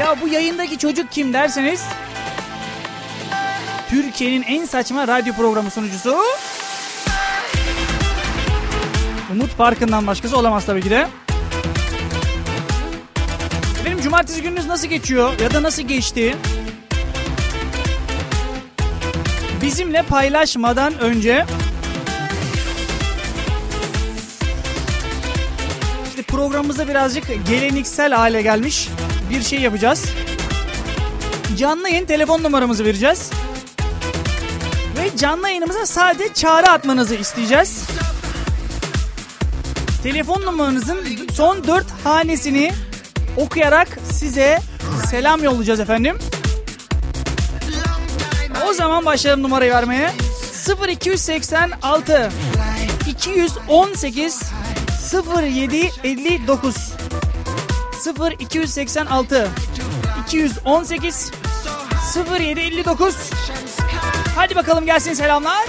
[0.00, 1.82] Ya bu yayındaki çocuk kim derseniz
[3.90, 6.18] Türkiye'nin en saçma radyo programı sunucusu
[9.32, 11.06] Umut Parkı'ndan başkası olamaz tabii ki de.
[13.86, 16.36] Benim cumartesi gününüz nasıl geçiyor ya da nasıl geçti?
[19.62, 21.46] Bizimle paylaşmadan önce
[26.08, 28.88] işte programımızda birazcık geleneksel hale gelmiş
[29.32, 30.04] bir şey yapacağız.
[31.56, 33.30] Canlı yayın telefon numaramızı vereceğiz.
[34.98, 37.84] Ve canlı yayınımıza sadece çağrı atmanızı isteyeceğiz.
[40.02, 41.00] Telefon numaranızın
[41.32, 42.72] son dört hanesini
[43.36, 44.58] okuyarak size
[45.10, 46.18] selam yollayacağız efendim.
[48.68, 50.12] O zaman başlayalım numarayı vermeye.
[50.88, 52.32] 0286
[53.08, 54.40] 218
[58.02, 59.48] 0759 0286
[60.26, 61.30] 218
[62.14, 63.30] 0759
[64.36, 65.66] Hadi bakalım gelsin selamlar.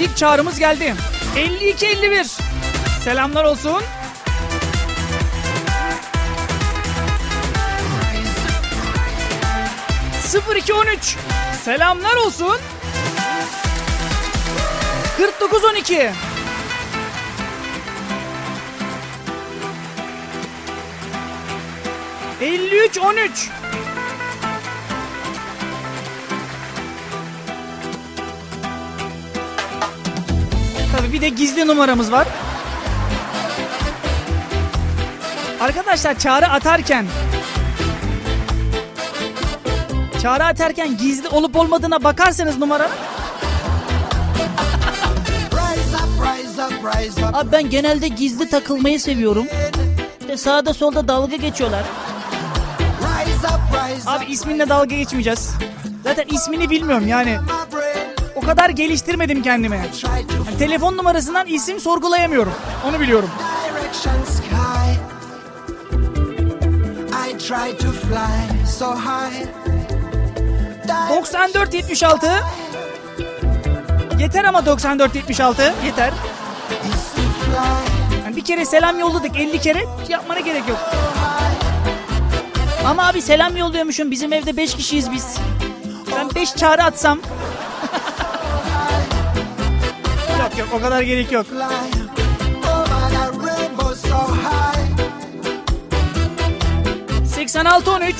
[0.00, 0.94] İlk çağrımız geldi.
[1.36, 2.36] 5251.
[3.04, 3.82] Selamlar olsun.
[10.22, 11.16] Sıfır iki on üç.
[11.64, 12.56] Selamlar olsun.
[15.18, 16.12] 4912.
[22.40, 23.50] Elli üç on üç.
[30.96, 32.28] Tabii bir de gizli numaramız var.
[35.60, 37.06] Arkadaşlar çağrı atarken
[40.22, 42.90] Çağrı atarken gizli olup olmadığına bakarsanız numara.
[47.32, 49.46] Abi ben genelde gizli takılmayı seviyorum.
[50.28, 51.82] Ve sağda solda dalga geçiyorlar.
[54.06, 55.50] Abi isminle dalga geçmeyeceğiz.
[56.04, 57.38] Zaten ismini bilmiyorum yani.
[58.36, 59.80] O kadar geliştirmedim kendimi.
[60.46, 62.52] Yani telefon numarasından isim sorgulayamıyorum.
[62.88, 63.30] Onu biliyorum.
[71.10, 72.30] 9476
[74.18, 76.12] Yeter ama 9476 yeter
[78.46, 80.78] kere selam yolladık 50 kere şey yapmana gerek yok.
[82.86, 85.36] Ama abi selam yolluyormuşum bizim evde 5 kişiyiz biz.
[86.16, 87.18] Ben 5 çağrı atsam.
[90.38, 91.46] yok yok o kadar gerek yok.
[97.36, 98.14] ...86-13...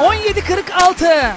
[0.00, 1.32] ...17-46...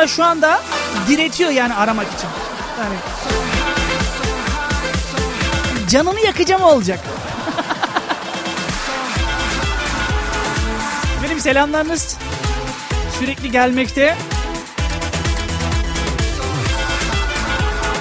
[0.00, 0.62] bana şu anda
[1.08, 2.28] diretiyor yani aramak için.
[2.80, 2.96] Yani
[5.88, 7.00] canını yakacağım olacak.
[11.24, 12.16] Benim selamlarınız
[13.18, 14.16] sürekli gelmekte.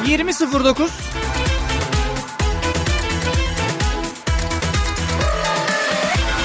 [0.05, 0.89] 20.09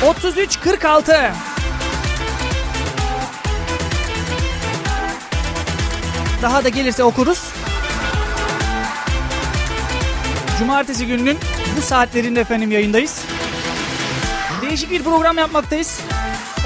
[0.02, 1.53] 33.46
[6.44, 7.42] Daha da gelirse okuruz.
[10.58, 11.38] Cumartesi gününün
[11.76, 13.20] bu saatlerinde efendim yayındayız.
[14.62, 16.00] Değişik bir program yapmaktayız.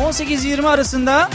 [0.03, 1.31] 18-20 arasında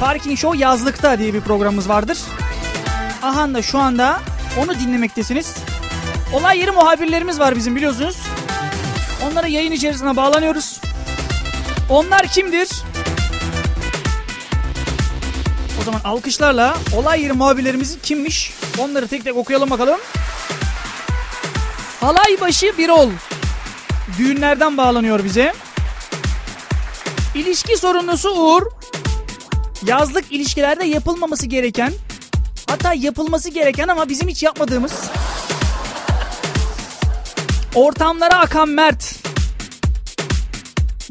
[0.00, 2.18] Parking Show yazlıkta diye bir programımız vardır.
[3.22, 4.20] Aha da şu anda
[4.58, 5.54] onu dinlemektesiniz.
[6.32, 8.16] Olay yeri muhabirlerimiz var bizim biliyorsunuz.
[9.30, 10.80] Onlara yayın içerisine bağlanıyoruz.
[11.90, 12.68] Onlar kimdir?
[15.80, 18.52] O zaman alkışlarla olay yeri muhabirlerimiz kimmiş?
[18.78, 20.00] Onları tek tek okuyalım bakalım.
[22.00, 23.10] Halaybaşı Birol.
[24.18, 25.52] Düğünlerden bağlanıyor bize.
[27.34, 28.62] İlişki sorumlusu Uğur.
[29.86, 31.92] Yazlık ilişkilerde yapılmaması gereken
[32.66, 34.92] hatta yapılması gereken ama bizim hiç yapmadığımız
[37.74, 39.14] ortamlara akan Mert.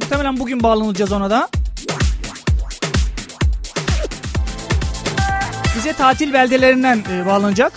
[0.02, 1.50] Muhtemelen bugün bağlanacağız ona da.
[5.80, 7.74] Bize tatil beldelerinden e, bağlanacak.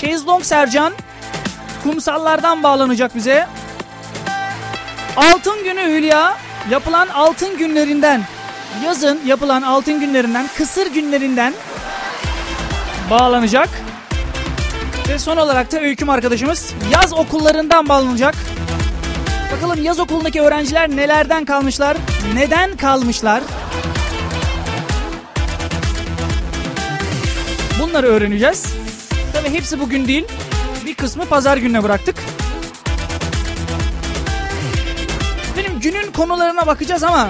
[0.00, 0.92] Şezlong Sercan
[1.82, 3.46] kumsallardan bağlanacak bize.
[5.16, 6.36] Altın günü Hülya
[6.70, 8.22] yapılan altın günlerinden
[8.84, 11.54] yazın yapılan altın günlerinden, kısır günlerinden
[13.10, 13.68] bağlanacak.
[15.08, 18.34] Ve son olarak da öyküm arkadaşımız yaz okullarından bağlanacak.
[19.56, 21.96] Bakalım yaz okulundaki öğrenciler nelerden kalmışlar,
[22.34, 23.42] neden kalmışlar?
[27.80, 28.66] Bunları öğreneceğiz.
[29.32, 30.24] Tabii hepsi bugün değil.
[30.86, 32.16] Bir kısmı pazar gününe bıraktık.
[35.56, 37.28] Benim günün konularına bakacağız ama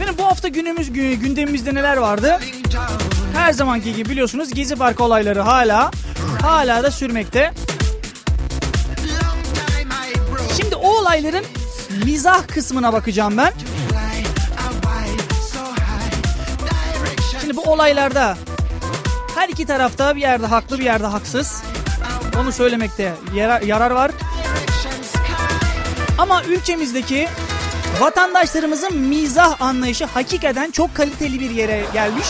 [0.00, 2.38] benim bu hafta günümüz gü- gündemimizde neler vardı?
[3.36, 5.90] Her zamanki gibi biliyorsunuz Gezi Park olayları hala
[6.42, 7.52] hala da sürmekte.
[10.56, 11.44] Şimdi o olayların
[12.04, 13.52] mizah kısmına bakacağım ben.
[17.74, 18.36] Olaylarda
[19.34, 21.62] her iki tarafta bir yerde haklı bir yerde haksız.
[22.40, 24.10] Onu söylemekte yarar, yarar var.
[26.18, 27.28] Ama ülkemizdeki
[28.00, 32.26] vatandaşlarımızın mizah anlayışı hakikaten çok kaliteli bir yere gelmiş.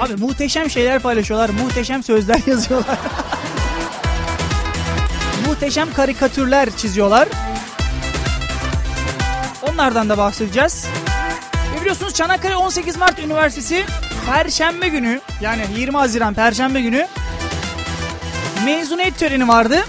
[0.00, 2.98] Abi muhteşem şeyler paylaşıyorlar, muhteşem sözler yazıyorlar.
[5.46, 7.28] muhteşem karikatürler çiziyorlar.
[9.76, 10.86] Onlardan da bahsedeceğiz.
[11.74, 13.84] Ve biliyorsunuz Çanakkale 18 Mart Üniversitesi
[14.26, 17.06] Perşembe günü yani 20 Haziran Perşembe günü
[18.64, 19.84] mezuniyet töreni vardı.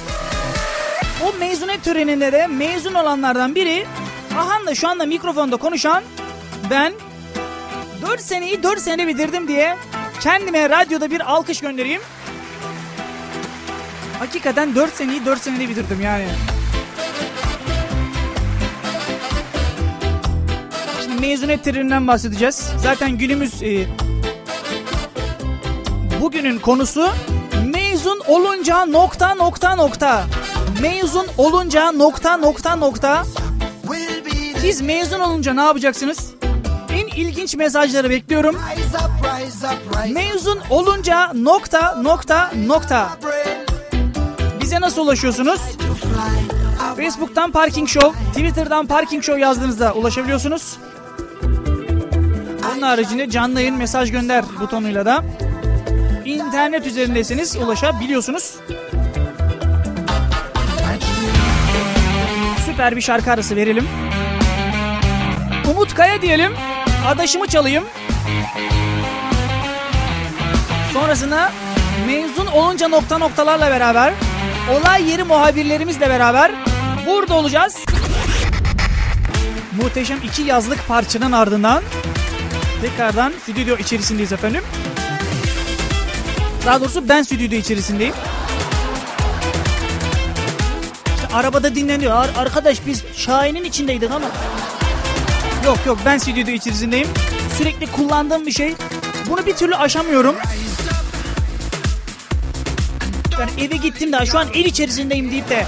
[1.24, 3.86] O mezuniyet töreninde de mezun olanlardan biri
[4.38, 6.04] Ahan da şu anda mikrofonda konuşan
[6.70, 6.94] ben
[8.02, 9.76] 4 seneyi 4 sene bitirdim diye
[10.20, 12.02] kendime radyoda bir alkış göndereyim.
[14.20, 16.28] Hakikaten 4 seneyi 4 senede bitirdim yani.
[21.20, 22.70] Mezuniyet töreninden bahsedeceğiz.
[22.78, 23.86] Zaten günümüz e,
[26.22, 27.10] bugünün konusu
[27.66, 30.26] mezun olunca nokta nokta nokta.
[30.82, 33.24] Mezun olunca nokta nokta nokta.
[34.62, 36.32] Siz mezun olunca ne yapacaksınız?
[36.90, 38.56] En ilginç mesajları bekliyorum.
[40.14, 43.10] Mezun olunca nokta nokta nokta.
[44.62, 45.62] Bize nasıl ulaşıyorsunuz?
[46.98, 50.78] Facebook'tan Parking Show, Twitter'dan Parking Show yazdığınızda ulaşabiliyorsunuz.
[52.78, 55.24] Onun haricinde canlı yayın mesaj gönder butonuyla da
[56.26, 58.56] internet üzerindesiniz ulaşabiliyorsunuz.
[62.66, 63.88] Süper bir şarkı arası verelim.
[65.72, 66.54] Umut Kaya diyelim.
[67.08, 67.84] Adaşımı çalayım.
[70.94, 71.52] Sonrasında
[72.08, 74.14] mezun olunca nokta noktalarla beraber
[74.72, 76.52] olay yeri muhabirlerimizle beraber
[77.08, 77.78] burada olacağız.
[79.82, 81.84] Muhteşem iki yazlık parçanın ardından
[82.82, 84.64] tekrardan stüdyo içerisindeyiz efendim.
[86.66, 88.14] Daha doğrusu ben stüdyo içerisindeyim.
[91.16, 92.16] İşte arabada dinleniyor.
[92.16, 94.26] Ar- arkadaş biz Şahin'in içindeydik ama.
[95.66, 97.08] Yok yok ben stüdyo içerisindeyim.
[97.58, 98.76] Sürekli kullandığım bir şey.
[99.30, 100.36] Bunu bir türlü aşamıyorum.
[103.40, 105.66] Yani eve gittim daha şu an ev içerisindeyim deyip de.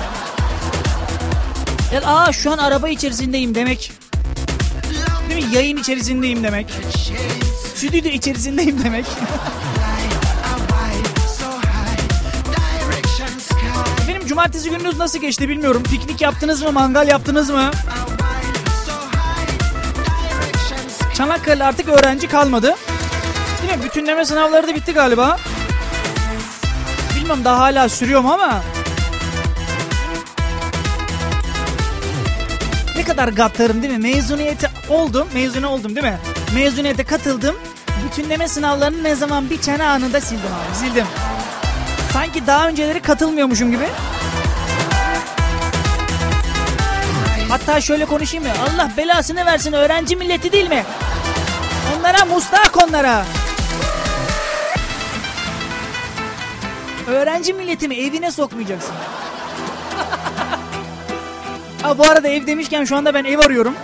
[1.94, 3.92] Ya, aa şu an araba içerisindeyim demek.
[5.40, 5.46] Mi?
[5.56, 6.68] Yayın içerisindeyim demek.
[7.76, 9.06] Stüdyo içerisindeyim demek.
[14.08, 15.84] Benim cumartesi gününüz nasıl geçti bilmiyorum.
[15.84, 16.72] Piknik yaptınız mı?
[16.72, 17.72] Mangal yaptınız mı?
[21.14, 22.76] Çanakkale artık öğrenci kalmadı.
[23.62, 23.84] Değil?
[23.84, 25.38] Bütünleme sınavları da bitti galiba.
[27.16, 28.62] Bilmem daha hala sürüyor mu ama.
[33.10, 34.14] Kadar gaddarım değil mi?
[34.14, 35.28] Mezuniyete oldum.
[35.34, 36.18] Mezune oldum değil mi?
[36.56, 37.56] Mezuniyete katıldım.
[38.06, 40.76] Bütünleme sınavlarını ne zaman bir çene anında sildim abi.
[40.76, 41.06] Sildim.
[42.14, 43.86] Sanki daha önceleri katılmıyormuşum gibi.
[47.50, 48.52] Hatta şöyle konuşayım mı?
[48.62, 50.84] Allah belasını versin öğrenci milleti değil mi?
[51.98, 53.26] Onlara mustak onlara.
[57.08, 58.96] Öğrenci milletimi evine sokmayacaksın.
[61.82, 63.76] Ha bu arada ev demişken şu anda ben ev arıyorum.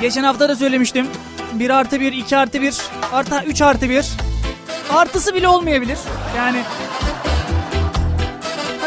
[0.00, 1.06] Geçen hafta da söylemiştim.
[1.52, 2.76] 1 artı 1, 2 artı 1,
[3.12, 4.06] artı 3 artı 1.
[4.90, 5.98] Artısı bile olmayabilir.
[6.36, 6.62] Yani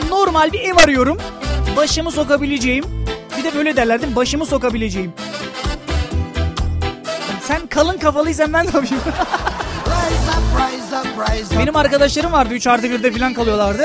[0.09, 1.17] normal bir ev arıyorum.
[1.77, 2.85] Başımı sokabileceğim.
[3.37, 4.15] Bir de böyle derler değil mi?
[4.15, 5.13] Başımı sokabileceğim.
[7.43, 9.03] Sen kalın kafalıysan ben ne yapayım?
[11.59, 13.83] Benim arkadaşlarım vardı 3 artı 1'de falan kalıyorlardı.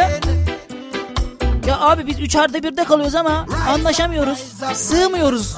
[1.67, 4.39] Ya abi biz 3 artı 1'de kalıyoruz ama anlaşamıyoruz.
[4.75, 5.57] Sığmıyoruz.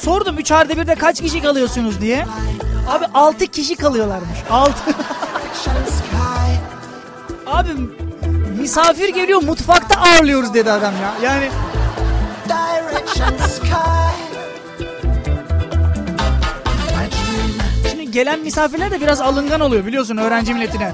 [0.00, 2.26] Sordum 3 artı 1'de kaç kişi kalıyorsunuz diye.
[2.88, 4.38] Abi 6 kişi kalıyorlarmış.
[4.50, 4.72] 6.
[7.46, 7.68] Abi
[8.60, 11.30] misafir geliyor mutfakta ağırlıyoruz dedi adam ya.
[11.30, 11.48] Yani
[17.90, 20.92] Şimdi gelen misafirler de biraz alıngan oluyor biliyorsun öğrenci milletine.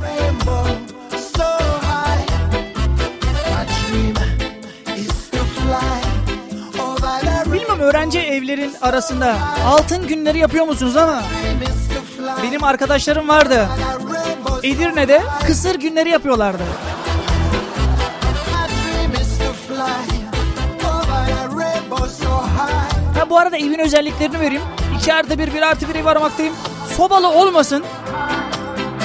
[7.82, 9.36] Öğrenci evlerin arasında
[9.66, 11.22] altın günleri yapıyor musunuz ama
[12.42, 13.68] benim arkadaşlarım vardı.
[14.62, 16.62] Edirne'de kısır günleri yapıyorlardı.
[23.18, 24.62] Ha bu arada evin özelliklerini vereyim.
[24.98, 26.54] 2 artı 1, 1 artı 1 ev aramaktayım.
[26.96, 27.84] Sobalı olmasın.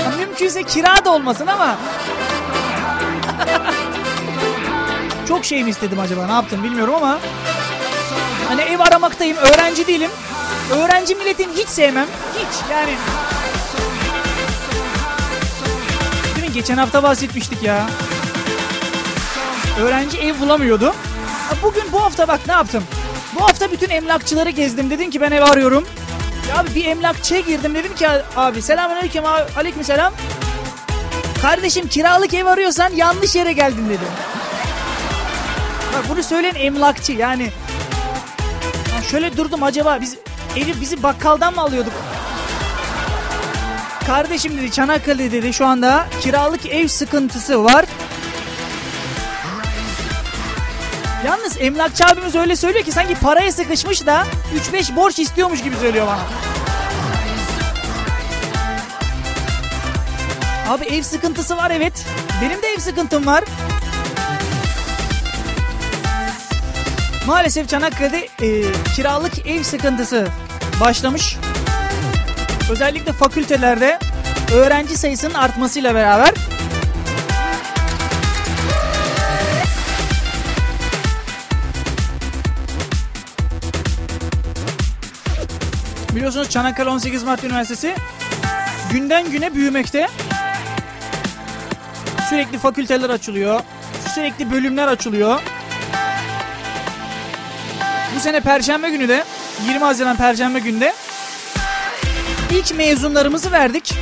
[0.04, 1.76] Ha, mümkünse kira da olmasın ama.
[5.28, 7.18] Çok şey mi istedim acaba ne yaptım bilmiyorum ama.
[8.48, 10.12] Hani ev aramaktayım öğrenci değilim.
[10.72, 12.08] Öğrenci milletini hiç sevmem.
[12.36, 12.96] Hiç yani.
[16.36, 16.54] Değil mi?
[16.54, 17.90] Geçen hafta bahsetmiştik ya.
[19.82, 20.94] Öğrenci ev bulamıyordu.
[21.64, 22.84] Bugün bu hafta bak ne yaptım?
[23.36, 24.90] Bu hafta bütün emlakçıları gezdim.
[24.90, 25.88] Dedim ki ben ev arıyorum.
[26.50, 27.76] Ya bir emlakçıya girdim.
[27.76, 29.44] Dedim ki abi selamünaleyküm abi.
[29.58, 30.14] Aleyküm selam.
[31.42, 34.08] Kardeşim kiralık ev arıyorsan yanlış yere geldin dedim.
[35.94, 37.52] Bak bunu söyleyen emlakçı yani.
[39.12, 40.16] Şöyle durdum acaba biz
[40.56, 41.94] evi bizi bakkaldan mı alıyorduk?
[44.08, 47.86] Kardeşim dedi Çanakkale dedi şu anda kiralık ev sıkıntısı var.
[51.26, 54.26] Yalnız emlakçı abimiz öyle söylüyor ki sanki paraya sıkışmış da
[54.74, 56.22] 3-5 borç istiyormuş gibi söylüyor bana.
[60.74, 62.06] Abi ev sıkıntısı var evet.
[62.42, 63.44] Benim de ev sıkıntım var.
[67.28, 68.18] Maalesef Çanakkale'de
[68.48, 70.28] e, kiralık ev sıkıntısı
[70.80, 71.38] başlamış.
[72.72, 74.00] Özellikle fakültelerde
[74.56, 76.34] öğrenci sayısının artmasıyla beraber
[86.16, 87.96] Biliyorsunuz Çanakkale 18 Mart Üniversitesi
[88.92, 90.08] günden güne büyümekte.
[92.30, 93.60] Sürekli fakülteler açılıyor.
[94.16, 95.42] Sürekli bölümler açılıyor.
[98.18, 99.24] Bu sene Perşembe günü de
[99.68, 100.94] 20 Haziran Perşembe günde
[102.52, 103.94] ilk mezunlarımızı verdik.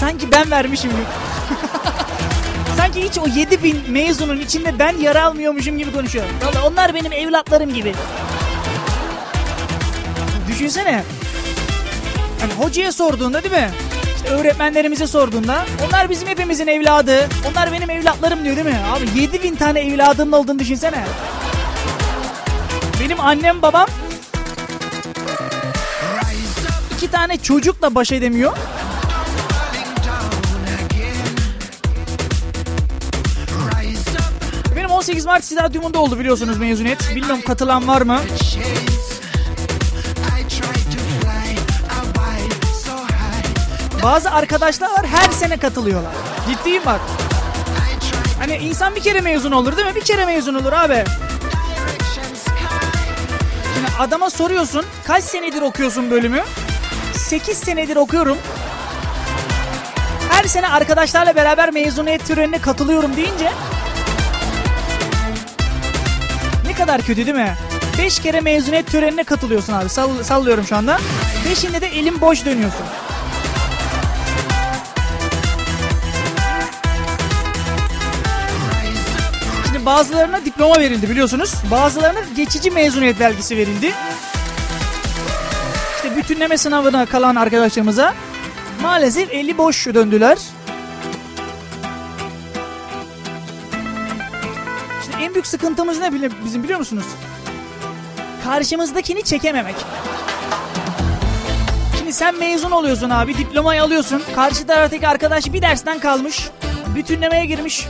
[0.00, 1.00] Sanki ben vermişim gibi.
[2.76, 6.24] Sanki hiç o 7000 mezunun içinde ben yer almıyormuşum gibi konuşuyor.
[6.44, 7.94] Vallahi onlar benim evlatlarım gibi.
[10.48, 11.02] Düşünsene.
[12.40, 13.70] Yani hocaya sorduğunda değil mi?
[14.16, 17.28] İşte öğretmenlerimize sorduğunda onlar bizim hepimizin evladı.
[17.50, 18.80] Onlar benim evlatlarım diyor değil mi?
[18.96, 21.04] Abi 7000 tane evladının olduğunu düşünsene.
[23.06, 23.86] Benim annem babam
[26.96, 28.56] iki tane çocukla baş edemiyor.
[34.76, 37.14] Benim 18 Mart Stadyumunda oldu biliyorsunuz mezuniyet.
[37.14, 38.20] Bilmiyorum katılan var mı?
[44.02, 46.12] Bazı arkadaşlar var her sene katılıyorlar.
[46.48, 47.00] Ciddiyim bak.
[48.38, 49.94] Hani insan bir kere mezun olur değil mi?
[49.94, 51.04] Bir kere mezun olur abi.
[53.98, 56.42] Adama soruyorsun kaç senedir okuyorsun bölümü?
[57.14, 58.38] 8 senedir okuyorum.
[60.30, 63.52] Her sene arkadaşlarla beraber mezuniyet törenine katılıyorum deyince
[66.66, 67.54] ne kadar kötü değil mi?
[67.98, 69.88] 5 kere mezuniyet törenine katılıyorsun abi.
[69.88, 70.98] Sall sallıyorum şu anda.
[71.50, 72.86] Beşinde de elim boş dönüyorsun.
[79.86, 81.54] Bazılarına diploma verildi biliyorsunuz.
[81.70, 83.92] Bazılarına geçici mezuniyet belgesi verildi.
[85.96, 88.14] İşte bütünleme sınavına kalan arkadaşlarımıza
[88.82, 90.38] maalesef eli boş döndüler.
[95.00, 96.12] İşte en büyük sıkıntımız ne
[96.44, 97.06] bizim biliyor musunuz?
[98.44, 99.76] Karşımızdakini çekememek.
[101.98, 104.22] Şimdi sen mezun oluyorsun abi diplomayı alıyorsun.
[104.34, 106.48] Karşı taraftaki arkadaş bir dersten kalmış.
[106.94, 107.86] Bütünlemeye girmiş.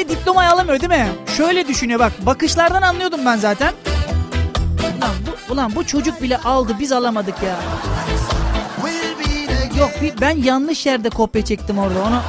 [0.00, 1.08] Ve diplomayı alamıyor değil mi?
[1.36, 3.72] Şöyle düşünüyor bak bakışlardan anlıyordum ben zaten.
[4.98, 7.56] Ulan bu, ulan bu çocuk bile aldı biz alamadık ya.
[9.78, 9.90] Yok
[10.20, 12.20] ben yanlış yerde kopya çektim orada onu.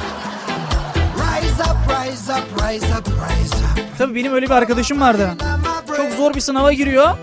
[3.98, 5.30] Tabii benim öyle bir arkadaşım vardı.
[5.96, 7.16] Çok zor bir sınava giriyor.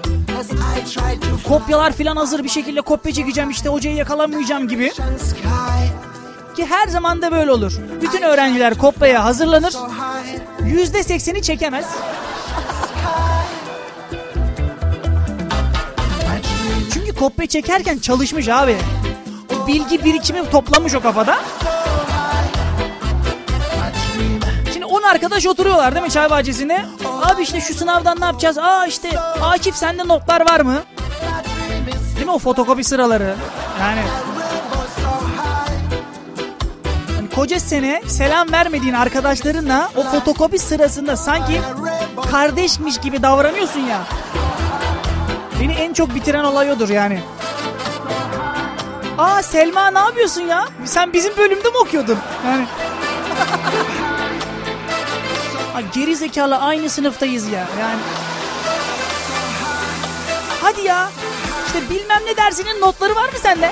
[1.48, 4.91] Kopyalar filan hazır bir şekilde kopya çekeceğim işte hocayı yakalamayacağım gibi.
[6.60, 7.74] Ki her zaman da böyle olur.
[8.01, 9.74] Bütün öğrenciler kopyaya hazırlanır.
[10.66, 11.86] Yüzde sekseni çekemez.
[16.94, 18.78] Çünkü kopya çekerken çalışmış abi.
[19.56, 21.38] O bilgi birikimi toplamış o kafada.
[24.74, 26.86] Şimdi 10 arkadaş oturuyorlar değil mi çay bahçesinde?
[27.24, 28.58] Abi işte şu sınavdan ne yapacağız?
[28.58, 30.84] Aa işte Akif sende notlar var mı?
[32.16, 33.36] Değil mi o fotokopi sıraları?
[33.82, 34.01] Yani
[37.39, 41.62] koca sene selam vermediğin arkadaşlarınla o fotokopi sırasında sanki
[42.31, 44.01] kardeşmiş gibi davranıyorsun ya.
[45.62, 47.19] Beni en çok bitiren olay odur yani.
[49.17, 50.65] Aa Selma ne yapıyorsun ya?
[50.86, 52.17] Sen bizim bölümde mi okuyordun?
[52.46, 52.65] Yani.
[55.74, 57.67] Ha, geri zekalı aynı sınıftayız ya.
[57.79, 58.00] Yani.
[60.62, 61.10] Hadi ya.
[61.67, 63.72] İşte bilmem ne dersinin notları var mı sende?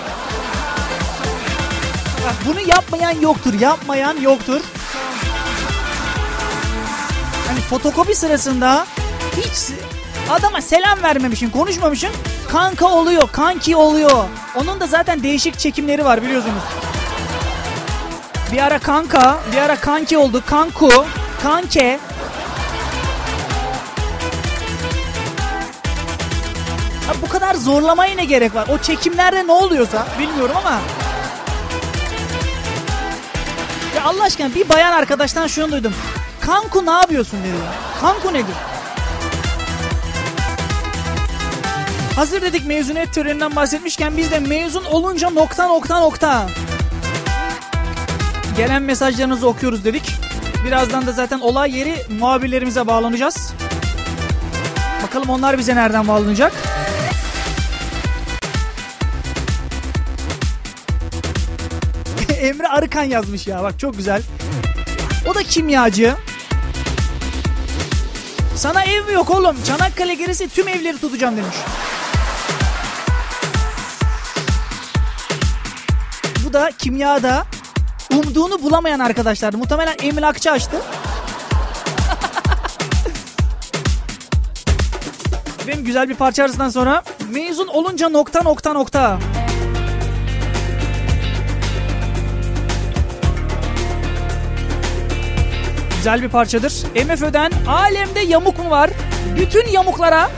[2.46, 3.53] Bunu yapmayan yoktur.
[3.53, 4.62] Yapmayan yoktur.
[7.48, 8.86] Hani fotokopi sırasında
[9.38, 9.77] hiç
[10.29, 12.10] adama selam vermemişsin, konuşmamışsın.
[12.51, 14.24] Kanka oluyor, kanki oluyor.
[14.55, 16.63] Onun da zaten değişik çekimleri var biliyorsunuz.
[18.51, 20.43] Bir ara kanka, bir ara kanki oldu.
[20.46, 21.05] Kanku,
[21.43, 22.00] kanke.
[27.07, 28.67] Ha, bu kadar zorlamaya ne gerek var?
[28.67, 30.79] O çekimlerde ne oluyorsa bilmiyorum ama.
[34.07, 35.93] Allah aşkına bir bayan arkadaştan şunu duydum.
[36.41, 37.55] Kanku ne yapıyorsun dedi.
[38.01, 38.55] Kanku nedir?
[42.15, 46.47] Hazır dedik mezuniyet töreninden bahsetmişken biz de mezun olunca nokta nokta nokta.
[48.57, 50.13] Gelen mesajlarınızı okuyoruz dedik.
[50.65, 53.53] Birazdan da zaten olay yeri muhabirlerimize bağlanacağız.
[55.03, 56.53] Bakalım onlar bize nereden bağlanacak?
[62.48, 64.22] Emre Arıkan yazmış ya bak çok güzel.
[65.25, 66.16] O da kimyacı.
[68.56, 69.58] Sana ev mi yok oğlum?
[69.63, 71.56] Çanakkale gerisi tüm evleri tutacağım demiş.
[76.46, 77.46] Bu da kimyada
[78.13, 79.54] umduğunu bulamayan arkadaşlar.
[79.54, 80.77] Muhtemelen emlakçı açtı.
[85.68, 89.20] Benim güzel bir parça arasından sonra mezun olunca nokta nokta nokta.
[96.07, 96.83] Güzel bir parçadır.
[97.05, 98.89] MFÖ'den alemde yamuk mu var?
[99.37, 100.29] Bütün yamuklara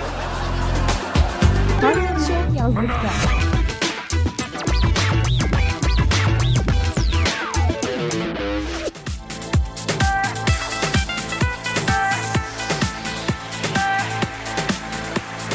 [2.57, 3.09] yazlıkta.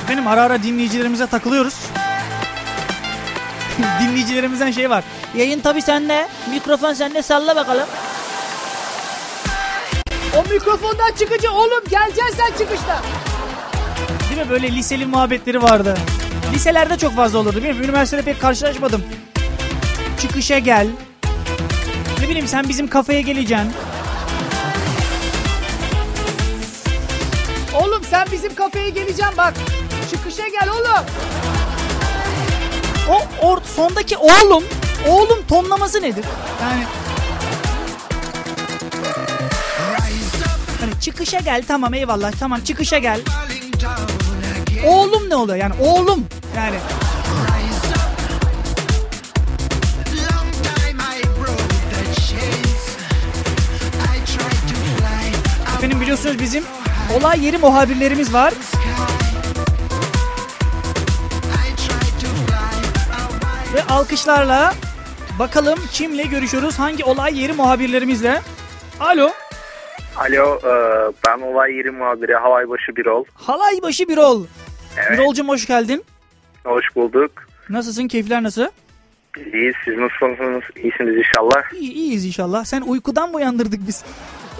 [0.08, 1.74] Benim ara ara dinleyicilerimize takılıyoruz.
[4.00, 5.04] Dinleyicilerimizden şey var.
[5.34, 6.28] Yayın tabi sende.
[6.50, 7.86] Mikrofon sende salla bakalım.
[10.36, 13.02] O mikrofondan çıkıcı oğlum geleceksin sen çıkışta.
[14.30, 15.98] Değil mi böyle liseli muhabbetleri vardı.
[16.54, 17.68] Liselerde çok fazla olurdu mi?
[17.68, 19.02] Üniversitede pek karşılaşmadım.
[20.20, 20.86] Çıkışa gel.
[22.20, 23.72] Ne bileyim sen bizim kafeye geleceksin.
[27.74, 29.54] Oğlum sen bizim kafeye geleceksin bak.
[30.10, 31.04] Çıkışa gel oğlum.
[33.10, 34.64] O or, sondaki oğlum,
[35.08, 36.24] oğlum tonlaması nedir?
[36.62, 36.84] Yani
[41.04, 43.20] çıkışa gel tamam eyvallah tamam çıkışa gel.
[44.86, 46.76] Oğlum ne oluyor yani oğlum yani.
[55.76, 56.64] Efendim biliyorsunuz bizim
[57.14, 58.54] olay yeri muhabirlerimiz var.
[63.74, 64.74] Ve alkışlarla
[65.38, 66.78] bakalım kimle görüşüyoruz?
[66.78, 68.42] Hangi olay yeri muhabirlerimizle?
[69.00, 69.32] Alo.
[70.16, 70.72] Alo, e,
[71.26, 73.24] ben olay yeri muhabiri Havaybaşı Birol.
[73.34, 74.46] Halaybaşı Birol.
[74.96, 75.18] Evet.
[75.18, 76.04] Birolcum hoş geldin.
[76.64, 77.30] Hoş bulduk.
[77.68, 78.08] Nasılsın?
[78.08, 78.66] Keyifler nasıl?
[79.52, 80.62] İyiyiz, siz nasılsınız?
[80.76, 81.72] İyisiniz inşallah.
[81.74, 82.64] İyi, iyiyiz inşallah.
[82.64, 84.04] Sen uykudan mı uyandırdık biz?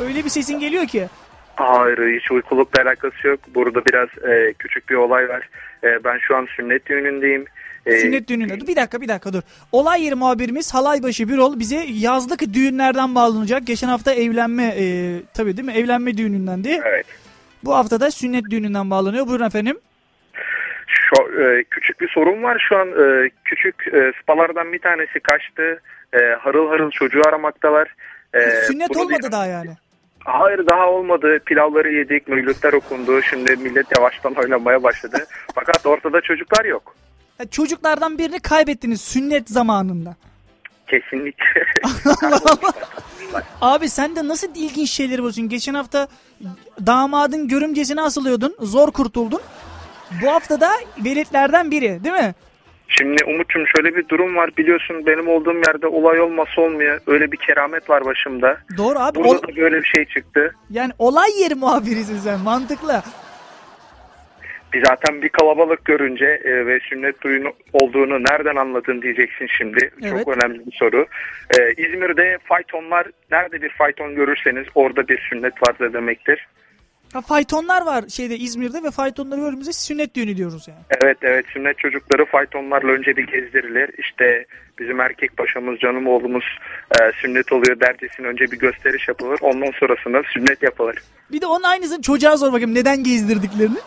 [0.00, 1.08] Öyle bir sesin geliyor ki.
[1.56, 3.40] Hayır, hiç uykulukla alakası yok.
[3.54, 5.48] Burada biraz e, küçük bir olay var.
[5.84, 7.44] E, ben şu an sünnet düğünündeyim.
[7.86, 8.60] E, Sünnet düğününde.
[8.60, 9.42] Dur, Bir dakika bir dakika dur.
[9.72, 13.66] Olay yeri muhabirimiz Halaybaşı Birol bize yazlık düğünlerden bağlanacak.
[13.66, 14.84] Geçen hafta evlenme e,
[15.34, 15.72] tabii değil mi?
[15.74, 16.80] Evlenme düğünündendi.
[16.84, 17.06] Evet.
[17.64, 19.26] Bu hafta da sünnet düğününden bağlanıyor.
[19.26, 19.78] Buyurun efendim.
[20.86, 22.88] Şu, e, küçük bir sorun var şu an.
[22.88, 25.80] E, küçük e, spalardan bir tanesi kaçtı.
[26.12, 27.94] E, harıl harıl çocuğu aramaktalar.
[28.34, 29.70] E, Sünnet bunu olmadı bir- daha yani.
[30.24, 31.38] Hayır daha olmadı.
[31.46, 33.22] Pilavları yedik, mühletler okundu.
[33.22, 35.26] Şimdi millet yavaştan oynamaya başladı.
[35.54, 36.96] Fakat ortada çocuklar yok.
[37.38, 40.16] Ya Çocuklardan birini kaybettiniz sünnet zamanında.
[40.86, 41.64] Kesinlikle.
[43.60, 45.48] Abi sen de nasıl ilginç şeyleri buluyorsun?
[45.48, 46.08] Geçen hafta
[46.86, 48.56] damadın görümcesine asılıyordun.
[48.60, 49.40] Zor kurtuldun.
[50.22, 50.70] Bu hafta da
[51.04, 52.34] veletlerden biri değil mi?
[52.88, 54.50] Şimdi Umut'cum şöyle bir durum var.
[54.56, 57.00] Biliyorsun benim olduğum yerde olay olmasa olmuyor.
[57.06, 58.58] Öyle bir keramet var başımda.
[58.76, 59.14] Doğru abi.
[59.18, 60.54] Burada Ol- da böyle bir şey çıktı.
[60.70, 63.02] yani olay yeri muhabirisin sen mantıklı.
[64.86, 69.90] Zaten bir kalabalık görünce e, ve sünnet düğünü olduğunu nereden anladın diyeceksin şimdi.
[70.02, 70.10] Evet.
[70.10, 71.06] Çok önemli bir soru.
[71.58, 76.46] E, İzmir'de faytonlar nerede bir fayton görürseniz orada bir sünnet vardır demektir.
[77.14, 80.80] Ha, faytonlar var şeyde İzmir'de ve faytonları gördüğümüzde sünnet düğünü diyoruz yani.
[81.02, 83.90] Evet evet sünnet çocukları faytonlarla önce bir gezdirilir.
[83.98, 84.44] İşte
[84.78, 86.44] bizim erkek paşamız canım oğlumuz
[86.90, 89.38] e, sünnet oluyor dercesine önce bir gösteriş yapılır.
[89.40, 90.96] Ondan sonrasında sünnet yapılır.
[91.32, 93.78] Bir de onun aynısını çocuğa sor bakayım neden gezdirdiklerini.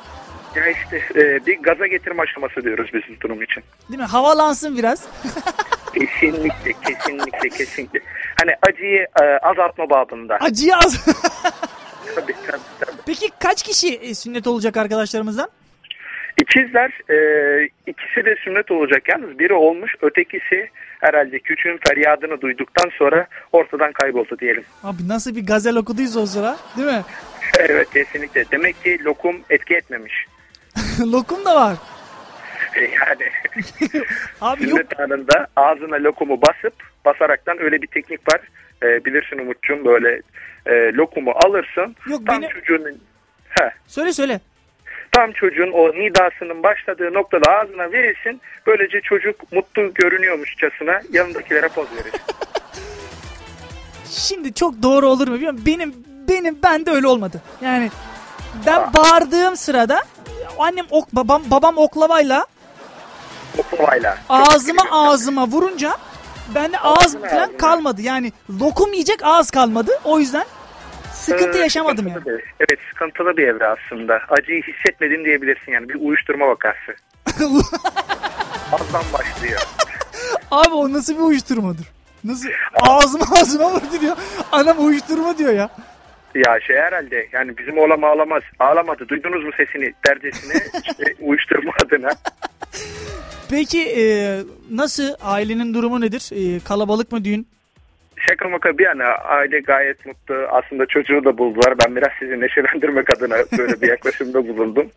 [0.58, 3.64] Ya işte e, bir gaza getirme aşaması diyoruz biz bu durum için.
[3.90, 4.06] Değil mi?
[4.06, 5.08] Havalansın biraz.
[5.94, 8.00] Kesinlikle kesinlikle kesinlikle.
[8.40, 10.36] Hani acıyı e, azaltma babında.
[10.36, 11.06] Acıyı az.
[12.16, 12.98] Tabii, tabii, tabii.
[13.06, 15.50] Peki kaç kişi e, sünnet olacak arkadaşlarımızdan?
[16.42, 23.28] İkizler e, ikisi de sünnet olacak yalnız biri olmuş ötekisi herhalde küçüğün feryadını duyduktan sonra
[23.52, 24.64] ortadan kayboldu diyelim.
[24.84, 27.04] Abi nasıl bir gazel okuduysa o sıra değil mi?
[27.60, 28.46] Evet kesinlikle.
[28.52, 30.26] Demek ki lokum etki etmemiş.
[31.12, 31.76] Lokum da var.
[32.76, 33.32] Yani
[34.42, 36.74] Abi yok sünnet anında ağzına lokumu basıp
[37.06, 38.42] basaraktan öyle bir teknik var.
[38.84, 40.22] E, bilirsin Umut'cum böyle
[40.66, 41.96] e, lokumu alırsın.
[42.10, 43.00] Yok, tam beni- çocuğun
[43.50, 44.40] Heh, söyle söyle.
[45.12, 48.42] tam çocuğun o nidasının başladığı noktada ağzına verirsin.
[48.68, 52.12] Böylece çocuk mutlu görünüyormuşçasına yanındakilere poz verir.
[54.10, 55.62] Şimdi çok doğru olur mu bilmiyorum.
[55.66, 55.94] Benim
[56.30, 57.42] benim ben de öyle olmadı.
[57.62, 57.90] Yani
[58.66, 60.02] ben bağırdığım sırada
[60.60, 62.46] annem ok babam babam oklavayla
[63.58, 64.18] Oklavayla.
[64.30, 65.98] ağzıma ağzıma vurunca
[66.56, 67.58] bende ağız Ağzına falan ağzına.
[67.58, 68.02] kalmadı.
[68.02, 69.92] Yani lokum yiyecek ağız kalmadı.
[70.04, 70.46] O yüzden
[71.14, 72.26] sıkıntı yaşamadım yani.
[72.26, 74.20] bir- evet sıkıntılı bir evre aslında.
[74.30, 76.96] Acıyı hissetmedim diyebilirsin yani bir uyuşturma vakası.
[78.74, 79.62] Azdan başlıyor.
[80.52, 81.86] Abi o nasıl bir uyuşturmadır?
[82.24, 82.48] Nasıl
[82.82, 84.18] ağzıma ağzıma vurdu diyor.
[84.52, 85.70] Anam uyuşturma diyor ya.
[86.46, 88.44] Ya şey herhalde yani bizim oğlan ağlamaz.
[88.60, 90.54] Ağlamadı duydunuz mu sesini dercesine
[90.90, 92.10] işte uyuşturma adına.
[93.50, 94.04] Peki e,
[94.72, 96.30] nasıl ailenin durumu nedir?
[96.36, 97.48] E, kalabalık mı düğün?
[98.30, 100.36] Şaka maka bir yana aile gayet mutlu.
[100.36, 101.74] Aslında çocuğu da buldular.
[101.86, 104.88] Ben biraz sizi neşelendirmek adına böyle bir yaklaşımda bulundum.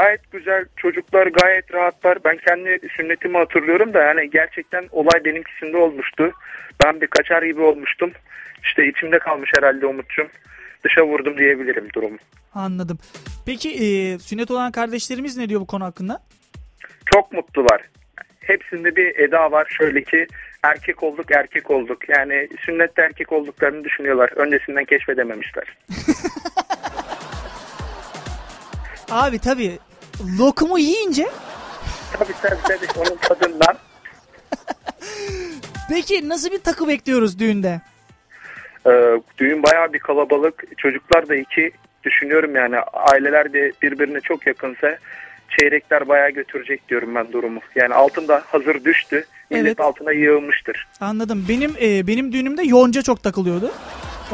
[0.00, 2.18] Gayet güzel çocuklar gayet rahatlar.
[2.24, 6.32] Ben kendi sünnetimi hatırlıyorum da yani gerçekten olay benimkisinde olmuştu.
[6.84, 8.12] Ben bir kaçar gibi olmuştum.
[8.62, 10.28] İşte içimde kalmış herhalde Umut'cum.
[10.84, 12.18] Dışa vurdum diyebilirim durumu.
[12.54, 12.98] Anladım.
[13.46, 16.22] Peki e, sünnet olan kardeşlerimiz ne diyor bu konu hakkında?
[17.14, 17.82] Çok mutlular.
[18.40, 20.26] Hepsinde bir eda var şöyle ki
[20.62, 22.08] erkek olduk erkek olduk.
[22.08, 24.30] Yani sünnette erkek olduklarını düşünüyorlar.
[24.36, 25.76] Öncesinden keşfedememişler.
[29.10, 29.78] Abi tabii
[30.38, 31.26] lokumu yiyince
[32.12, 33.78] Tabii tabii tabii onun tadından.
[35.88, 37.80] peki nasıl bir takı bekliyoruz düğünde?
[38.86, 40.64] Ee, düğün bayağı bir kalabalık.
[40.78, 41.70] Çocuklar da iki
[42.04, 44.98] düşünüyorum yani aileler de birbirine çok yakınsa
[45.58, 47.60] çeyrekler bayağı götürecek diyorum ben durumu.
[47.74, 49.24] Yani altında hazır düştü.
[49.50, 49.80] Millet Evet.
[49.80, 50.88] altına yığılmıştır.
[51.00, 51.46] Anladım.
[51.48, 53.70] Benim e, benim düğünümde yonca çok takılıyordu.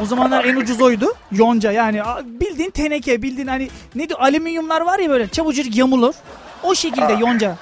[0.01, 1.13] O zamanlar en ucuz oydu.
[1.31, 6.13] Yonca yani bildiğin teneke bildiğin hani ne diyor alüminyumlar var ya böyle çabucak yamulur.
[6.63, 7.19] O şekilde Aa.
[7.19, 7.55] yonca.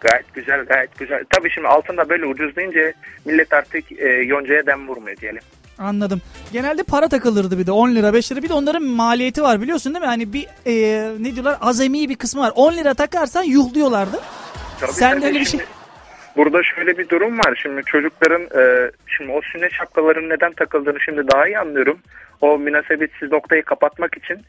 [0.00, 1.24] Gayet güzel gayet güzel.
[1.30, 2.92] Tabii şimdi altında böyle ucuz deyince
[3.24, 5.42] millet artık e, yoncaya dem vurmuyor diyelim.
[5.78, 6.20] Anladım.
[6.52, 9.94] Genelde para takılırdı bir de 10 lira 5 lira bir de onların maliyeti var biliyorsun
[9.94, 10.06] değil mi?
[10.08, 10.72] Hani bir e,
[11.20, 12.52] ne diyorlar azami bir kısmı var.
[12.54, 14.20] 10 lira takarsan yuhluyorlardı.
[14.80, 15.22] Tabii, Sen tabii.
[15.22, 15.60] de öyle bir şey.
[16.36, 17.58] Burada şöyle bir durum var.
[17.62, 21.98] Şimdi çocukların e, şimdi o sünnet şapkalarının neden takıldığını şimdi daha iyi anlıyorum.
[22.40, 24.40] O münasebetsiz noktayı kapatmak için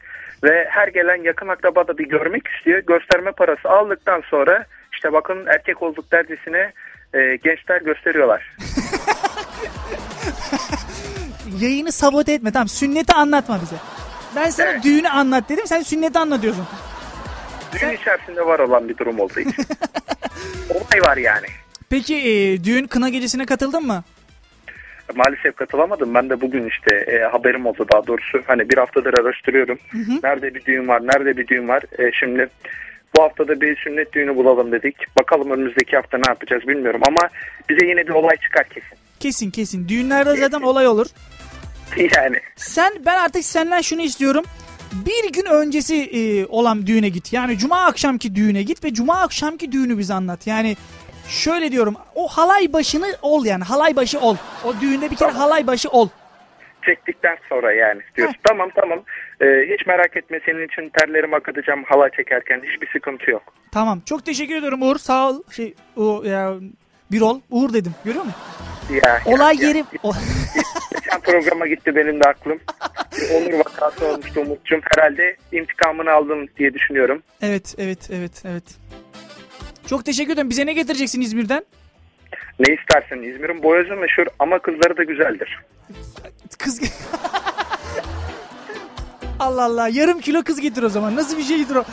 [0.44, 2.78] ve her gelen yakın akraba da bir görmek istiyor.
[2.78, 6.72] Gösterme parası aldıktan sonra işte bakın erkek olduk dercesine
[7.14, 8.56] e, gençler gösteriyorlar.
[11.60, 13.76] Yayını sabote etme tamam sünneti anlatma bize.
[14.36, 14.84] Ben sana Evet.
[14.84, 16.64] düğünü anlat dedim sen sünneti anlatıyorsun.
[17.72, 19.54] Düğün içerisinde var olan bir durum olduğu için.
[20.70, 21.46] Olay var yani.
[21.90, 24.04] Peki e, düğün kına gecesine katıldın mı?
[25.14, 26.14] Maalesef katılamadım.
[26.14, 28.42] Ben de bugün işte e, haberim oldu daha doğrusu.
[28.46, 29.78] Hani bir haftadır araştırıyorum.
[30.22, 31.82] Nerede bir düğün var, nerede bir düğün var.
[31.98, 32.48] E, şimdi
[33.16, 34.96] bu haftada bir sünnet düğünü bulalım dedik.
[35.18, 37.00] Bakalım önümüzdeki hafta ne yapacağız bilmiyorum.
[37.08, 37.28] Ama
[37.68, 38.98] bize yine bir olay çıkar kesin.
[39.20, 39.88] Kesin kesin.
[39.88, 41.06] Düğünlerde zaten olay olur.
[42.16, 44.44] Yani Sen ben artık senden şunu istiyorum.
[44.92, 47.32] Bir gün öncesi e, olan düğüne git.
[47.32, 50.46] Yani cuma akşamki düğüne git ve cuma akşamki düğünü bize anlat.
[50.46, 50.76] Yani
[51.28, 51.94] şöyle diyorum.
[52.14, 53.64] O halay başını ol yani.
[53.64, 54.36] Halay başı ol.
[54.64, 56.08] O düğünde bir kere halay başı ol.
[56.86, 58.34] çektikten sonra yani diyoruz.
[58.48, 58.98] Tamam tamam.
[59.40, 63.42] Ee, hiç merak etme senin için terlerimi akıtacağım hava çekerken hiçbir sıkıntı yok.
[63.72, 64.00] Tamam.
[64.06, 64.98] Çok teşekkür ediyorum Uğur.
[64.98, 65.42] Sağ ol.
[65.56, 66.54] Şey o ya
[67.12, 67.40] bir ol.
[67.50, 67.94] Uğur dedim.
[68.04, 68.40] Görüyor musun?
[69.04, 69.84] Ya, Olay ya, yeri...
[70.02, 70.12] O-
[70.94, 72.58] Geçen programa gitti benim de aklım.
[73.18, 74.80] Bir Onur vakası olmuştu Umut'cum.
[74.84, 77.22] Herhalde intikamını aldım diye düşünüyorum.
[77.42, 78.64] evet, evet, evet, evet.
[79.86, 80.50] Çok teşekkür ederim.
[80.50, 81.64] Bize ne getireceksin İzmir'den?
[82.60, 85.58] Ne istersen İzmir'in boyozu meşhur ama kızları da güzeldir.
[86.58, 86.80] Kız
[89.40, 89.88] Allah Allah.
[89.88, 91.16] Yarım kilo kız getir o zaman.
[91.16, 91.84] Nasıl bir şeydir o?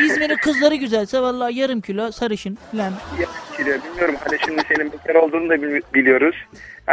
[0.00, 2.92] İzmir'in kızları güzelse vallahi yarım kilo sarışın falan.
[3.20, 6.36] Ya, Kilo, bilmiyorum hani şimdi senin bekar olduğunu da bil- biliyoruz.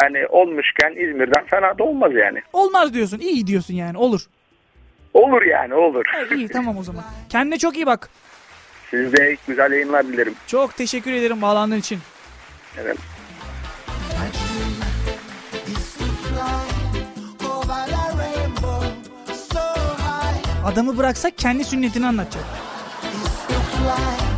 [0.03, 2.41] Yani olmuşken İzmir'den fena da olmaz yani.
[2.53, 3.19] Olmaz diyorsun.
[3.19, 3.97] İyi diyorsun yani.
[3.97, 4.21] Olur.
[5.13, 6.03] Olur yani olur.
[6.07, 7.03] Ha, iyi tamam o zaman.
[7.29, 8.09] Kendine çok iyi bak.
[8.89, 10.33] Siz de güzel yayınlar dilerim.
[10.47, 11.99] Çok teşekkür ederim bağlandığın için.
[12.81, 12.97] Evet.
[20.65, 22.43] Adamı bıraksak kendi sünnetini anlatacak.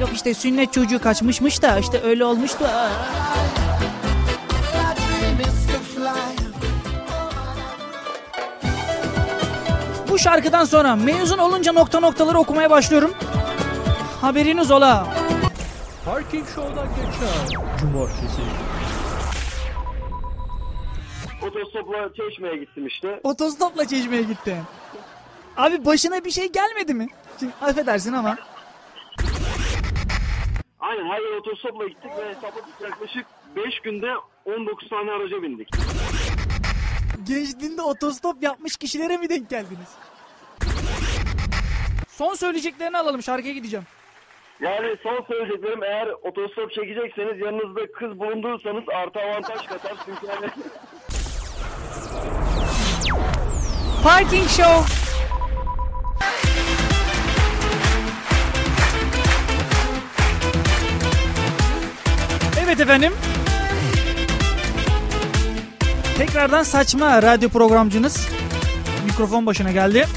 [0.02, 2.66] Yok işte sünnet çocuğu kaçmışmış da işte öyle olmuştu.
[2.66, 2.90] Aa.
[10.10, 13.14] Bu şarkıdan sonra mezun olunca nokta noktaları okumaya başlıyorum.
[14.22, 15.08] Haberiniz ola.
[16.06, 18.42] Parking Show'dan geçen Cumartesi.
[21.42, 23.20] Otostopla Çeşme'ye gittim işte.
[23.24, 24.58] Otostopla çeşmeye gitti.
[25.58, 27.08] Abi başına bir şey gelmedi mi?
[27.40, 28.38] Şimdi affedersin ama.
[30.84, 34.12] Aynen her yer otostopla gittik ve hesapladık yaklaşık 5 günde
[34.46, 35.70] 19 tane araca bindik.
[37.28, 39.98] Gençliğinde otostop yapmış kişilere mi denk geldiniz?
[42.08, 43.86] Son söyleyeceklerini alalım şarkıya gideceğim.
[44.60, 49.98] Yani son söyleyeceklerim eğer otostop çekecekseniz yanınızda kız bulundurursanız artı avantaj katar.
[50.06, 50.50] Çünkü hani
[54.04, 55.04] Parking Show.
[62.74, 63.14] Evet efendim.
[66.18, 68.28] Tekrardan saçma radyo programcınız
[69.06, 70.08] mikrofon başına geldi.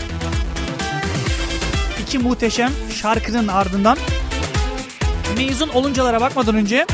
[2.02, 3.98] İki muhteşem şarkının ardından
[5.36, 6.86] mezun oluncalara bakmadan önce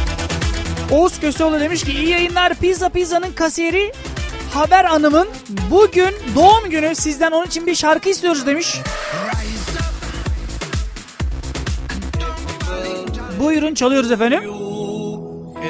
[0.91, 3.93] Oğuz Köseoğlu demiş ki iyi yayınlar Pizza Pizza'nın kasiyeri
[4.55, 5.29] Haber Hanım'ın
[5.71, 8.77] bugün doğum günü sizden onun için bir şarkı istiyoruz demiş.
[13.41, 14.62] Buyurun çalıyoruz efendim.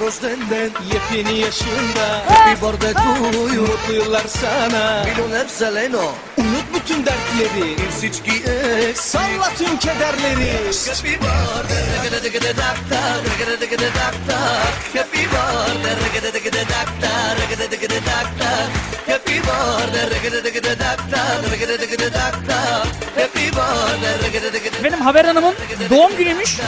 [0.00, 7.76] Rosden'den yepyeni yaşında Happy birthday to you Mutlu yıllar sana Milyoner Seleno Unut bütün dertleri
[8.02, 8.50] Bir içki
[8.88, 10.52] eks Salla tüm kederleri
[10.92, 11.86] Happy birthday
[14.96, 15.96] Happy birthday
[23.16, 23.46] Happy
[24.78, 25.54] Efendim Haber Hanım'ın
[25.90, 26.58] doğum günüymüş.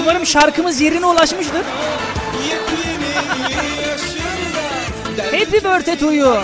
[0.00, 1.62] Umarım şarkımız yerine ulaşmıştır.
[5.32, 6.34] Happy birthday to you.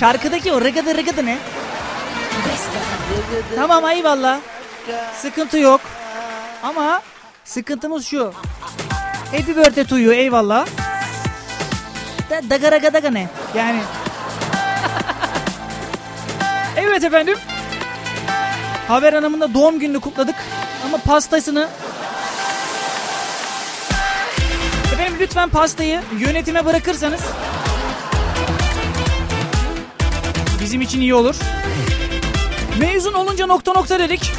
[0.00, 1.38] Şarkıdaki o rıgıdı rıgıdı ne?
[3.56, 4.40] Tamam eyvallah.
[5.22, 5.80] Sıkıntı yok.
[6.64, 7.02] Ama
[7.44, 8.32] sıkıntımız şu.
[9.30, 10.66] Happy birthday to you eyvallah.
[12.30, 13.28] Da, dagara gadaga ne?
[13.56, 13.80] Yani.
[16.76, 17.38] evet efendim.
[18.88, 20.36] Haber Hanım'ın da doğum gününü kutladık.
[20.86, 21.68] Ama pastasını
[24.94, 27.20] Efendim lütfen pastayı yönetime bırakırsanız
[30.60, 31.36] bizim için iyi olur.
[32.80, 34.32] Mezun olunca nokta nokta dedik.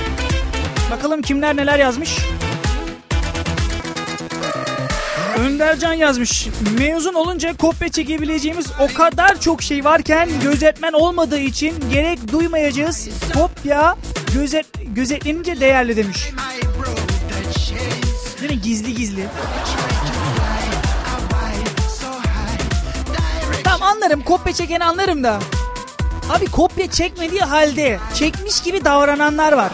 [0.92, 2.18] Bakalım kimler neler yazmış.
[5.40, 6.48] Öndercan yazmış.
[6.80, 13.10] Mezun olunca kopya çekebileceğimiz o kadar çok şey varken gözetmen olmadığı için gerek duymayacağız.
[13.34, 13.96] Kopya
[14.34, 16.30] gözet, gözetlenince değerli demiş.
[18.42, 18.62] Değil mi?
[18.62, 19.26] Gizli gizli.
[23.64, 24.22] Tamam anlarım.
[24.22, 25.40] Kopya çekeni anlarım da.
[26.30, 29.72] Abi kopya çekmediği halde çekmiş gibi davrananlar var.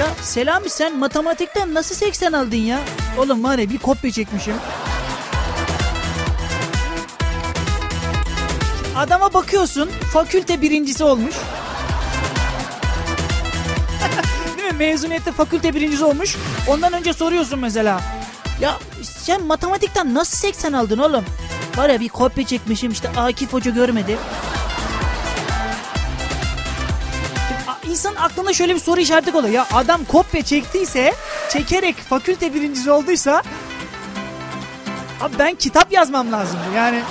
[0.00, 2.80] Ya Selami sen matematikten nasıl 80 aldın ya?
[3.18, 4.54] Oğlum var ya bir kopya çekmişim.
[8.96, 11.34] Adama bakıyorsun fakülte birincisi olmuş.
[14.58, 14.78] Değil mi?
[14.78, 16.36] Mezuniyette fakülte birincisi olmuş.
[16.68, 18.00] Ondan önce soruyorsun mesela.
[18.60, 21.24] Ya sen matematikten nasıl 80 aldın oğlum?
[21.76, 24.18] Var ya bir kopya çekmişim işte Akif Hoca görmedi.
[28.16, 29.54] Aklına şöyle bir soru işareti oluyor.
[29.54, 31.14] Ya adam kopya çektiyse,
[31.52, 33.42] çekerek fakülte birincisi olduysa
[35.20, 36.58] Abi ben kitap yazmam lazım.
[36.76, 37.00] Yani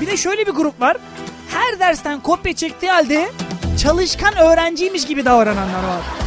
[0.00, 0.96] Bir de şöyle bir grup var.
[1.50, 3.30] Her dersten kopya çektiği halde
[3.82, 6.23] çalışkan öğrenciymiş gibi davrananlar var.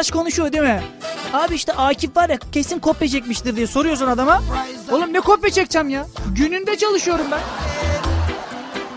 [0.00, 0.82] Arkadaş konuşuyor değil mi?
[1.32, 4.42] Abi işte Akif var ya kesin kopya çekmiştir diye soruyorsun adama.
[4.90, 6.06] Oğlum ne kopya çekeceğim ya?
[6.34, 7.40] Gününde çalışıyorum ben.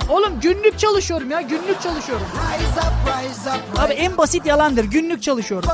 [0.09, 2.27] Oğlum günlük çalışıyorum ya günlük çalışıyorum.
[3.77, 5.69] Abi en basit yalandır günlük çalışıyorum.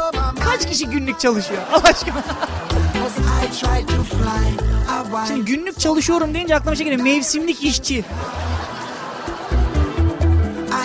[0.46, 2.24] Kaç kişi günlük çalışıyor Allah aşkına?
[5.28, 8.00] Şimdi günlük çalışıyorum deyince aklıma şey geliyor mevsimlik işçi.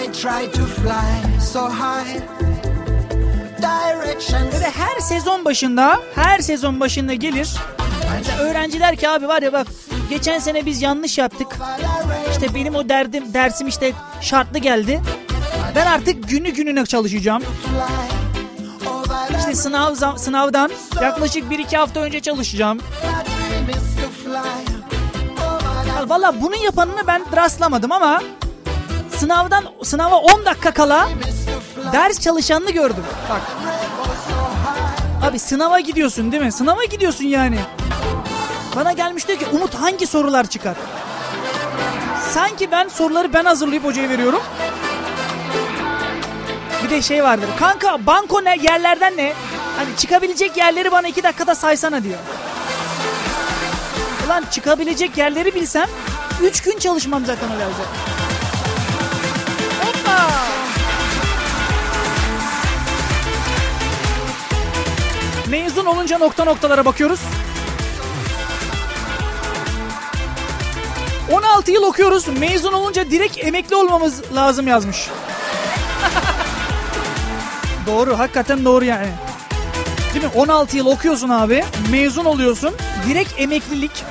[0.03, 2.44] I try to fly so high.
[4.61, 7.55] De her sezon başında her sezon başında gelir.
[8.23, 9.67] İşte öğrenciler ki abi var ya bak
[10.11, 11.57] geçen sene biz yanlış yaptık.
[12.31, 15.03] İşte benim o derdim dersim işte şartlı geldi.
[15.77, 17.43] Ben artık günü gününe çalışacağım.
[19.39, 20.71] İşte sınav sınavdan
[21.03, 22.79] yaklaşık 1-2 hafta önce çalışacağım.
[26.07, 28.23] Valla bunun yapanını ben rastlamadım ama
[29.17, 31.09] sınavdan sınava 10 dakika kala
[31.93, 33.05] ders çalışanını gördüm.
[33.31, 33.41] Bak.
[35.31, 36.53] Abi sınava gidiyorsun değil mi?
[36.53, 37.59] Sınava gidiyorsun yani.
[38.77, 40.75] Bana gelmiş diyor ki Umut hangi sorular çıkar?
[42.31, 44.43] Sanki ben soruları ben hazırlayıp hocaya veriyorum.
[46.85, 47.49] Bir de şey vardır.
[47.59, 49.33] Kanka banko ne yerlerden ne?
[49.77, 52.19] Hani çıkabilecek yerleri bana iki dakikada saysana diyor.
[54.27, 55.89] Ulan çıkabilecek yerleri bilsem
[56.43, 57.87] üç gün çalışmam zaten öyle olacak.
[59.85, 60.31] Hoppa!
[65.49, 67.21] Mezun olunca nokta noktalara bakıyoruz.
[71.33, 72.29] 16 yıl okuyoruz.
[72.29, 75.09] Mezun olunca direkt emekli olmamız lazım yazmış.
[77.87, 79.09] doğru, hakikaten doğru yani.
[80.15, 80.31] Değil mi?
[80.35, 81.65] 16 yıl okuyorsun abi.
[81.91, 82.75] Mezun oluyorsun.
[83.09, 84.05] Direkt emeklilik.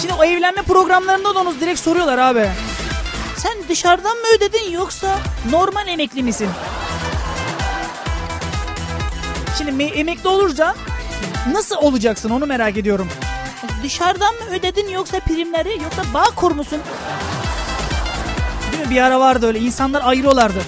[0.00, 2.50] Şimdi o evlenme programlarında da onu direkt soruyorlar abi.
[3.36, 5.18] Sen dışarıdan mı ödedin yoksa
[5.50, 6.48] normal emekli misin?
[9.66, 10.74] Şimdi me- emekli olunca
[11.52, 13.08] nasıl olacaksın onu merak ediyorum.
[13.82, 16.78] Dışarıdan mı ödedin yoksa primleri yoksa bağ kur musun?
[18.72, 18.90] Değil mi?
[18.90, 19.58] Bir ara vardı öyle.
[19.58, 20.58] İnsanlar ayırıyorlardı.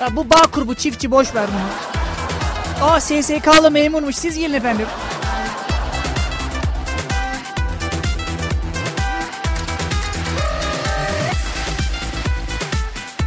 [0.00, 2.88] Ya bu bağ kur bu çiftçi boş ver bunu.
[2.90, 4.86] Aa SSK'lı memurmuş siz gelin efendim.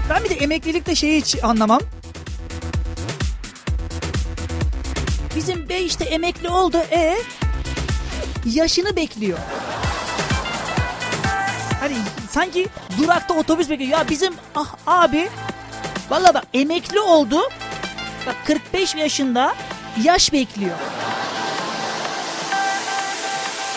[0.10, 1.80] Ben bir de emeklilikte şeyi hiç anlamam.
[5.36, 7.18] Bizim bey işte emekli oldu e
[8.46, 9.38] yaşını bekliyor.
[11.80, 11.96] Hani
[12.30, 12.68] sanki
[12.98, 13.92] durakta otobüs bekliyor.
[13.92, 15.30] Ya bizim Ah abi
[16.10, 17.42] valla bak emekli oldu.
[18.28, 19.56] Bak 45 yaşında
[20.04, 20.76] yaş bekliyor.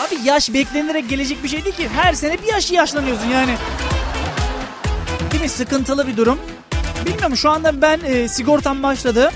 [0.06, 1.88] Abi yaş beklenerek gelecek bir şey değil ki.
[1.88, 3.54] Her sene bir yaş yaşlanıyorsun yani.
[5.32, 5.48] Değil mi?
[5.48, 6.38] Sıkıntılı bir durum.
[7.06, 9.30] Bilmiyorum şu anda ben e, sigortam başladı.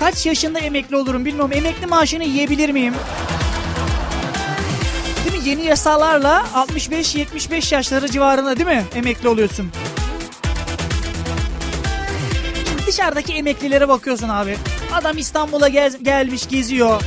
[0.00, 1.50] Kaç yaşında emekli olurum bilmiyorum.
[1.54, 2.94] Emekli maaşını yiyebilir miyim?
[5.24, 5.48] Değil mi?
[5.48, 8.84] Yeni yasalarla 65-75 yaşları civarında değil mi?
[8.94, 9.70] Emekli oluyorsun.
[12.68, 14.56] Şimdi dışarıdaki emeklilere bakıyorsun abi.
[14.92, 17.02] Adam İstanbul'a gez- gelmiş geziyor.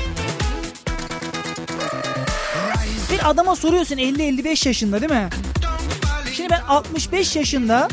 [3.12, 5.30] Bir adama soruyorsun 50-55 yaşında değil mi?
[6.34, 7.88] Şimdi ben 65 yaşında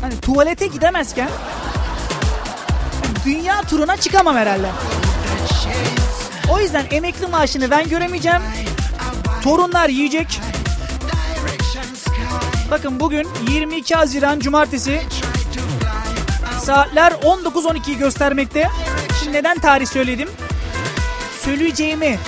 [0.00, 1.28] hani tuvalete gidemezken
[3.28, 4.70] dünya turuna çıkamam herhalde.
[6.50, 8.42] O yüzden emekli maaşını ben göremeyeceğim.
[9.42, 10.40] Torunlar yiyecek.
[12.70, 15.00] Bakın bugün 22 Haziran Cumartesi.
[16.60, 18.68] Saatler 19.12'yi göstermekte.
[19.20, 20.28] Şimdi neden tarih söyledim?
[21.44, 22.18] Söyleyeceğimi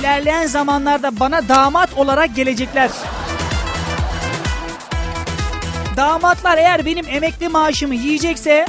[0.00, 2.90] ilerleyen zamanlarda bana damat olarak gelecekler.
[5.96, 8.66] Damatlar eğer benim emekli maaşımı yiyecekse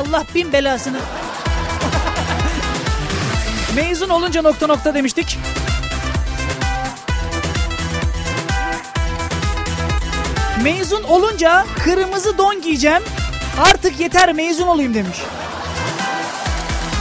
[0.00, 0.98] Allah bin belasını.
[3.74, 5.38] Mezun olunca nokta nokta demiştik.
[10.62, 13.02] Mezun olunca kırmızı don giyeceğim.
[13.70, 15.18] Artık yeter mezun olayım demiş.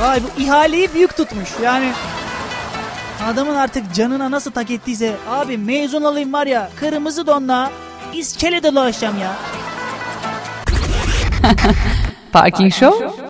[0.02, 1.50] Vay bu ihaleyi büyük tutmuş.
[1.64, 1.92] Yani
[3.26, 7.72] adamın artık canına nasıl tak ettiyse abi mezun olayım var ya kırmızı donla
[8.14, 9.36] iskele dolaşacağım ya.
[12.32, 13.29] Parking Show